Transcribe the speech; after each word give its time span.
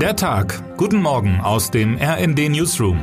Der 0.00 0.14
Tag. 0.14 0.76
Guten 0.76 1.00
Morgen 1.00 1.40
aus 1.40 1.70
dem 1.70 1.96
RND 1.96 2.50
Newsroom. 2.50 2.98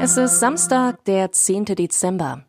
Es 0.00 0.16
ist 0.16 0.40
Samstag, 0.40 1.04
der 1.04 1.30
10. 1.30 1.66
Dezember. 1.66 2.44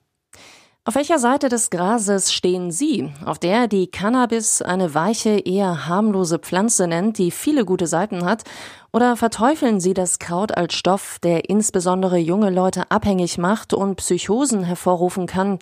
Auf 0.83 0.95
welcher 0.95 1.19
Seite 1.19 1.49
des 1.49 1.69
Grases 1.69 2.33
stehen 2.33 2.71
Sie, 2.71 3.11
auf 3.23 3.37
der 3.37 3.67
die 3.67 3.87
Cannabis 3.87 4.63
eine 4.63 4.95
weiche, 4.95 5.37
eher 5.37 5.87
harmlose 5.87 6.39
Pflanze 6.39 6.87
nennt, 6.87 7.19
die 7.19 7.29
viele 7.29 7.63
gute 7.63 7.85
Seiten 7.85 8.25
hat, 8.25 8.43
oder 8.91 9.17
verteufeln 9.17 9.79
Sie 9.79 9.93
das 9.93 10.17
Kraut 10.17 10.57
als 10.57 10.73
Stoff, 10.73 11.19
der 11.21 11.47
insbesondere 11.47 12.17
junge 12.17 12.49
Leute 12.49 12.89
abhängig 12.89 13.37
macht 13.37 13.75
und 13.75 13.97
Psychosen 13.97 14.63
hervorrufen 14.63 15.27
kann? 15.27 15.59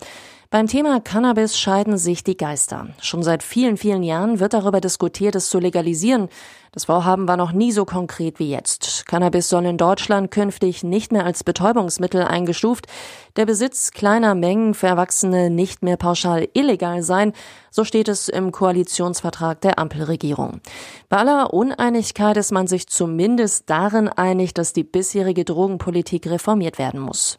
Beim 0.54 0.68
Thema 0.68 1.00
Cannabis 1.00 1.58
scheiden 1.58 1.98
sich 1.98 2.22
die 2.22 2.36
Geister. 2.36 2.86
Schon 3.00 3.24
seit 3.24 3.42
vielen, 3.42 3.76
vielen 3.76 4.04
Jahren 4.04 4.38
wird 4.38 4.54
darüber 4.54 4.80
diskutiert, 4.80 5.34
es 5.34 5.50
zu 5.50 5.58
legalisieren. 5.58 6.28
Das 6.70 6.84
Vorhaben 6.84 7.26
war 7.26 7.36
noch 7.36 7.50
nie 7.50 7.72
so 7.72 7.84
konkret 7.84 8.38
wie 8.38 8.50
jetzt. 8.50 9.04
Cannabis 9.06 9.48
soll 9.48 9.64
in 9.64 9.78
Deutschland 9.78 10.30
künftig 10.30 10.84
nicht 10.84 11.10
mehr 11.10 11.24
als 11.24 11.42
Betäubungsmittel 11.42 12.22
eingestuft, 12.22 12.86
der 13.34 13.46
Besitz 13.46 13.90
kleiner 13.90 14.36
Mengen 14.36 14.74
für 14.74 14.86
Erwachsene 14.86 15.50
nicht 15.50 15.82
mehr 15.82 15.96
pauschal 15.96 16.46
illegal 16.54 17.02
sein, 17.02 17.32
so 17.72 17.82
steht 17.82 18.06
es 18.06 18.28
im 18.28 18.52
Koalitionsvertrag 18.52 19.60
der 19.60 19.80
Ampelregierung. 19.80 20.60
Bei 21.08 21.16
aller 21.16 21.52
Uneinigkeit 21.52 22.36
ist 22.36 22.52
man 22.52 22.68
sich 22.68 22.86
zumindest 22.86 23.68
darin 23.70 24.08
einig, 24.08 24.54
dass 24.54 24.72
die 24.72 24.84
bisherige 24.84 25.44
Drogenpolitik 25.44 26.28
reformiert 26.28 26.78
werden 26.78 27.00
muss. 27.00 27.38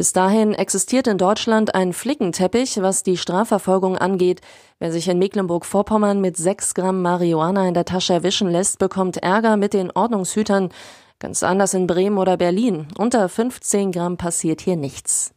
Bis 0.00 0.14
dahin 0.14 0.54
existiert 0.54 1.06
in 1.08 1.18
Deutschland 1.18 1.74
ein 1.74 1.92
Flickenteppich, 1.92 2.80
was 2.80 3.02
die 3.02 3.18
Strafverfolgung 3.18 3.98
angeht. 3.98 4.40
Wer 4.78 4.92
sich 4.92 5.06
in 5.08 5.18
Mecklenburg-Vorpommern 5.18 6.22
mit 6.22 6.38
sechs 6.38 6.72
Gramm 6.72 7.02
Marihuana 7.02 7.68
in 7.68 7.74
der 7.74 7.84
Tasche 7.84 8.14
erwischen 8.14 8.48
lässt, 8.48 8.78
bekommt 8.78 9.18
Ärger 9.18 9.58
mit 9.58 9.74
den 9.74 9.90
Ordnungshütern. 9.90 10.70
Ganz 11.18 11.42
anders 11.42 11.74
in 11.74 11.86
Bremen 11.86 12.16
oder 12.16 12.38
Berlin. 12.38 12.88
Unter 12.96 13.28
15 13.28 13.92
Gramm 13.92 14.16
passiert 14.16 14.62
hier 14.62 14.76
nichts. 14.76 15.34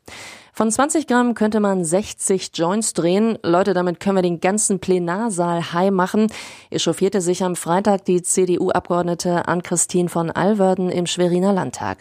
Von 0.53 0.71
20 0.71 1.07
Gramm 1.07 1.33
könnte 1.33 1.59
man 1.59 1.83
60 1.83 2.51
Joints 2.53 2.93
drehen. 2.93 3.37
Leute, 3.43 3.73
damit 3.73 3.99
können 3.99 4.17
wir 4.17 4.21
den 4.21 4.39
ganzen 4.39 4.79
Plenarsaal 4.79 5.73
high 5.73 5.91
machen. 5.91 6.27
Echauffierte 6.69 7.19
sich 7.19 7.43
am 7.43 7.57
Freitag 7.57 8.05
die 8.05 8.21
CDU-Abgeordnete 8.21 9.45
Ann-Christine 9.47 10.07
von 10.07 10.31
Alverden 10.31 10.89
im 10.89 11.05
Schweriner 11.05 11.51
Landtag. 11.51 11.97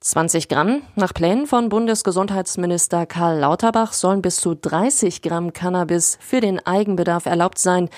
20 0.00 0.48
Gramm. 0.48 0.82
Nach 0.94 1.12
Plänen 1.12 1.46
von 1.46 1.68
Bundesgesundheitsminister 1.68 3.04
Karl 3.04 3.40
Lauterbach 3.40 3.92
sollen 3.92 4.22
bis 4.22 4.36
zu 4.36 4.54
30 4.54 5.22
Gramm 5.22 5.52
Cannabis 5.52 6.18
für 6.20 6.40
den 6.40 6.64
Eigenbedarf 6.64 7.26
erlaubt 7.26 7.58
sein, 7.58 7.88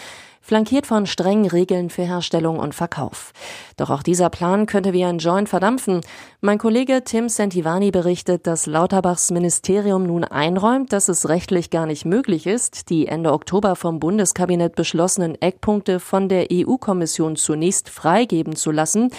flankiert 0.40 0.86
von 0.86 1.06
strengen 1.06 1.46
Regeln 1.46 1.90
für 1.90 2.02
Herstellung 2.02 2.58
und 2.58 2.74
Verkauf. 2.74 3.32
Doch 3.76 3.90
auch 3.90 4.02
dieser 4.02 4.30
Plan 4.30 4.64
könnte 4.64 4.94
wie 4.94 5.04
ein 5.04 5.18
Joint 5.18 5.50
verdampfen. 5.50 6.00
Mein 6.40 6.56
Kollege 6.56 7.04
Tim 7.04 7.28
Sentivani 7.28 7.90
berichtet, 7.90 8.46
dass 8.46 8.64
Lauterbachs 8.64 9.30
Ministerium 9.30 10.04
nun 10.04 10.24
einräumt, 10.24 10.94
dass 10.94 11.10
es 11.10 11.28
rechtlich 11.28 11.68
gar 11.68 11.84
nicht 11.84 12.06
möglich 12.06 12.46
ist, 12.46 12.88
die 12.88 13.08
Ende 13.08 13.32
Oktober 13.32 13.76
vom 13.76 14.00
Bundeskabinett 14.00 14.74
beschlossenen 14.74 15.40
Eckpunkte 15.40 16.00
von 16.00 16.30
der 16.30 16.46
EU-Kommission 16.50 17.36
zunächst 17.36 17.90
freigeben 17.90 18.56
zu 18.56 18.70
lassen 18.70 19.10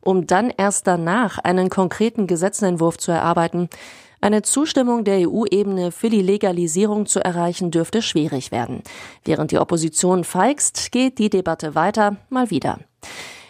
um 0.00 0.26
dann 0.26 0.50
erst 0.56 0.86
danach 0.86 1.38
einen 1.38 1.68
konkreten 1.70 2.26
Gesetzentwurf 2.26 2.98
zu 2.98 3.12
erarbeiten. 3.12 3.68
Eine 4.20 4.42
Zustimmung 4.42 5.04
der 5.04 5.28
EU-Ebene 5.28 5.92
für 5.92 6.10
die 6.10 6.22
Legalisierung 6.22 7.06
zu 7.06 7.24
erreichen 7.24 7.70
dürfte 7.70 8.02
schwierig 8.02 8.50
werden. 8.50 8.82
Während 9.24 9.52
die 9.52 9.58
Opposition 9.58 10.24
feigst, 10.24 10.90
geht 10.90 11.18
die 11.18 11.30
Debatte 11.30 11.76
weiter, 11.76 12.16
mal 12.28 12.50
wieder. 12.50 12.80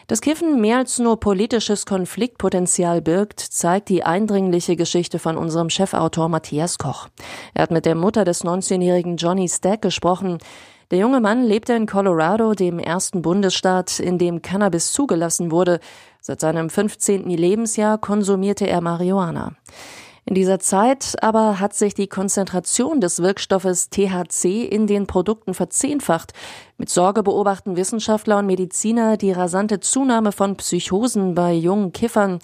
Dass 0.08 0.22
Kiffen 0.22 0.60
mehr 0.62 0.78
als 0.78 0.98
nur 0.98 1.20
politisches 1.20 1.84
Konfliktpotenzial 1.84 3.02
birgt, 3.02 3.40
zeigt 3.40 3.90
die 3.90 4.04
eindringliche 4.04 4.74
Geschichte 4.74 5.18
von 5.18 5.36
unserem 5.36 5.68
Chefautor 5.68 6.30
Matthias 6.30 6.78
Koch. 6.78 7.08
Er 7.52 7.64
hat 7.64 7.70
mit 7.70 7.84
der 7.84 7.94
Mutter 7.94 8.24
des 8.24 8.42
19-jährigen 8.42 9.18
Johnny 9.18 9.46
Stack 9.50 9.82
gesprochen. 9.82 10.38
Der 10.90 10.98
junge 10.98 11.20
Mann 11.20 11.44
lebte 11.44 11.74
in 11.74 11.84
Colorado, 11.84 12.54
dem 12.54 12.78
ersten 12.78 13.20
Bundesstaat, 13.20 14.00
in 14.00 14.16
dem 14.16 14.40
Cannabis 14.40 14.90
zugelassen 14.92 15.50
wurde. 15.50 15.80
Seit 16.22 16.40
seinem 16.40 16.70
15. 16.70 17.28
Lebensjahr 17.28 17.98
konsumierte 17.98 18.66
er 18.66 18.80
Marihuana. 18.80 19.52
In 20.24 20.34
dieser 20.34 20.58
Zeit 20.60 21.14
aber 21.22 21.60
hat 21.60 21.74
sich 21.74 21.92
die 21.92 22.06
Konzentration 22.06 23.02
des 23.02 23.22
Wirkstoffes 23.22 23.90
THC 23.90 24.64
in 24.64 24.86
den 24.86 25.06
Produkten 25.06 25.52
verzehnfacht. 25.52 26.32
Mit 26.78 26.88
Sorge 26.88 27.22
beobachten 27.22 27.76
Wissenschaftler 27.76 28.38
und 28.38 28.46
Mediziner 28.46 29.18
die 29.18 29.32
rasante 29.32 29.80
Zunahme 29.80 30.32
von 30.32 30.56
Psychosen 30.56 31.34
bei 31.34 31.52
jungen 31.52 31.92
Kiffern. 31.92 32.38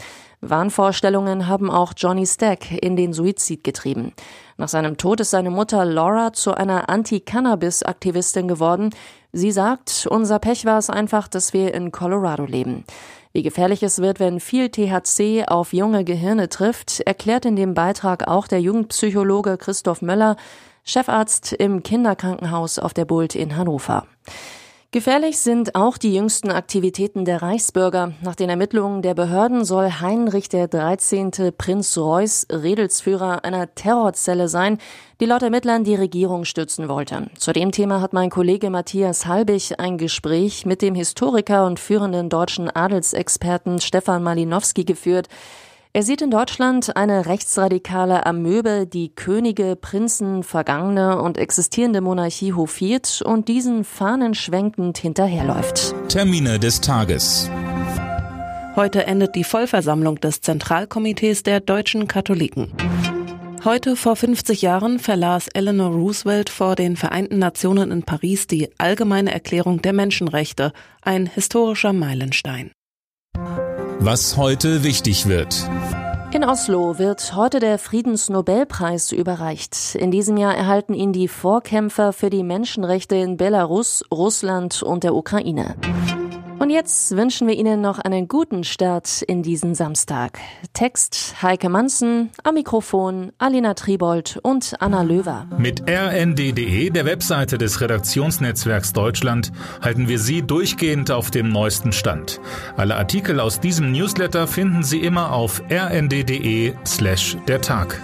Wahnvorstellungen 0.51 1.49
haben 1.49 1.71
auch 1.71 1.93
Johnny 1.97 2.27
Stack 2.27 2.71
in 2.83 2.97
den 2.97 3.13
Suizid 3.13 3.65
getrieben. 3.65 4.13
Nach 4.57 4.69
seinem 4.69 4.97
Tod 4.97 5.21
ist 5.21 5.31
seine 5.31 5.51
Mutter 5.51 5.85
Laura 5.85 6.33
zu 6.33 6.55
einer 6.55 6.89
Anti-Cannabis-Aktivistin 6.89 8.49
geworden. 8.49 8.91
Sie 9.33 9.51
sagt, 9.51 10.07
unser 10.09 10.39
Pech 10.39 10.65
war 10.65 10.79
es 10.79 10.91
einfach, 10.91 11.29
dass 11.29 11.53
wir 11.53 11.75
in 11.75 11.93
Colorado 11.93 12.45
leben. 12.45 12.85
Wie 13.33 13.43
gefährlich 13.43 13.83
es 13.83 13.99
wird, 13.99 14.21
wenn 14.21 14.39
viel 14.39 14.69
THC 14.69 15.49
auf 15.49 15.73
junge 15.73 16.05
Gehirne 16.05 16.49
trifft, 16.49 17.01
erklärt 17.01 17.45
in 17.45 17.57
dem 17.57 17.75
Beitrag 17.75 18.29
auch 18.29 18.47
der 18.47 18.61
Jugendpsychologe 18.61 19.59
Christoph 19.59 20.03
Möller, 20.03 20.37
Chefarzt 20.85 21.53
im 21.53 21.83
Kinderkrankenhaus 21.83 22.79
auf 22.79 22.95
der 22.95 23.07
Bult 23.07 23.35
in 23.35 23.57
Hannover. 23.57 24.07
Gefährlich 24.95 25.39
sind 25.39 25.75
auch 25.75 25.99
die 25.99 26.15
jüngsten 26.15 26.53
Aktivitäten 26.53 27.25
der 27.25 27.43
Reichsbürger. 27.43 28.13
Nach 28.23 28.37
den 28.37 28.49
Ermittlungen 28.49 29.03
der 29.03 29.15
Behörden 29.15 29.65
soll 29.65 29.91
Heinrich 29.91 30.49
der 30.49 30.69
13. 30.69 31.33
Prinz 31.59 31.99
Reuß 31.99 32.47
Redelsführer 32.53 33.45
einer 33.45 33.75
Terrorzelle 33.75 34.47
sein, 34.47 34.79
die 35.19 35.25
laut 35.25 35.43
Ermittlern 35.43 35.83
die 35.83 35.97
Regierung 35.97 36.45
stützen 36.45 36.89
wollte. 36.89 37.27
Zu 37.37 37.53
dem 37.53 37.73
Thema 37.73 38.01
hat 38.01 38.13
mein 38.13 38.31
Kollege 38.31 38.71
Matthias 38.71 39.27
Halbig 39.27 39.81
ein 39.81 39.99
Gespräch 39.99 40.65
mit 40.65 40.81
dem 40.81 40.95
Historiker 40.95 41.67
und 41.67 41.81
führenden 41.81 42.29
deutschen 42.29 42.71
Adelsexperten 42.71 43.81
Stefan 43.81 44.23
Malinowski 44.23 44.85
geführt. 44.85 45.27
Er 45.97 46.03
sieht 46.03 46.23
in 46.23 46.31
Deutschland 46.33 46.97
eine 46.97 47.27
rechtsradikale 47.27 48.27
Amöbe, 48.27 48.85
die 48.85 49.15
Könige, 49.15 49.77
Prinzen, 49.77 50.43
vergangene 50.43 51.23
und 51.23 51.39
existierende 51.39 52.01
Monarchie 52.01 52.53
hofiert 52.53 53.23
und 53.23 53.47
diesen 53.47 53.85
fahnenschwenkend 53.85 54.99
hinterherläuft. 54.99 55.95
Termine 56.09 56.59
des 56.59 56.81
Tages. 56.81 57.49
Heute 58.75 59.07
endet 59.07 59.37
die 59.37 59.45
Vollversammlung 59.45 60.17
des 60.19 60.41
Zentralkomitees 60.41 61.45
der 61.45 61.61
deutschen 61.61 62.09
Katholiken. 62.09 62.73
Heute 63.63 63.95
vor 63.95 64.17
50 64.17 64.63
Jahren 64.63 64.99
verlas 64.99 65.47
Eleanor 65.47 65.93
Roosevelt 65.93 66.51
vor 66.51 66.75
den 66.75 66.97
Vereinten 66.97 67.39
Nationen 67.39 67.93
in 67.93 68.03
Paris 68.03 68.49
die 68.49 68.69
Allgemeine 68.79 69.33
Erklärung 69.33 69.81
der 69.81 69.93
Menschenrechte, 69.93 70.73
ein 71.03 71.27
historischer 71.27 71.93
Meilenstein. 71.93 72.73
Was 74.01 74.37
heute 74.37 74.85
wichtig 74.85 75.29
wird. 75.29 75.69
In 76.33 76.45
Oslo 76.45 76.99
wird 76.99 77.35
heute 77.37 77.61
der 77.61 77.79
Friedensnobelpreis 77.79 79.13
überreicht. 79.13 79.95
In 79.95 80.11
diesem 80.11 80.37
Jahr 80.37 80.55
erhalten 80.55 80.95
ihn 80.95 81.13
die 81.13 81.29
Vorkämpfer 81.29 82.13
für 82.13 82.29
die 82.29 82.43
Menschenrechte 82.43 83.17
in 83.17 83.37
Belarus, 83.37 84.05
Russland 84.13 84.83
und 84.83 85.05
der 85.05 85.15
Ukraine. 85.15 85.77
Und 86.65 86.71
jetzt 86.71 87.15
wünschen 87.15 87.47
wir 87.47 87.57
Ihnen 87.57 87.83
noch 87.83 87.99
einen 87.99 88.27
guten 88.27 88.65
Start 88.65 89.21
in 89.21 89.43
diesen 89.43 89.75
Samstag. 89.75 90.39
Text 90.73 91.43
Heike 91.43 91.69
Manzen, 91.69 92.31
am 92.43 92.55
Mikrofon 92.55 93.33
Alina 93.37 93.75
Tribold 93.75 94.41
und 94.43 94.75
Anna 94.81 95.03
Löwer. 95.03 95.47
Mit 95.59 95.83
rnd.de, 95.87 96.89
der 96.89 97.05
Webseite 97.05 97.59
des 97.59 97.83
Redaktionsnetzwerks 97.83 98.95
Deutschland, 98.95 99.53
halten 99.83 100.09
wir 100.09 100.19
Sie 100.19 100.41
durchgehend 100.41 101.11
auf 101.11 101.31
dem 101.31 101.51
neuesten 101.51 101.93
Stand. 101.93 102.41
Alle 102.79 102.97
Artikel 102.97 103.41
aus 103.41 103.61
diesem 103.61 103.93
Newsletter 103.93 104.47
finden 104.47 104.83
Sie 104.83 105.01
immer 105.01 105.35
auf 105.35 105.63
rnd.de 105.71 106.73
slash 106.87 107.37
der 107.47 107.61
Tag. 107.61 108.01